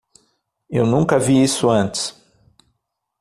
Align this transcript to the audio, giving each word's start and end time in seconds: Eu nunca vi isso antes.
Eu 0.67 0.83
nunca 0.87 1.19
vi 1.19 1.43
isso 1.43 1.69
antes. 1.69 2.19